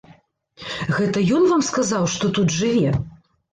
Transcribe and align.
Гэта 0.99 1.23
ён 1.37 1.45
вам 1.53 1.61
сказаў, 1.69 2.03
што 2.17 2.33
тут 2.41 2.59
жыве? 2.59 2.97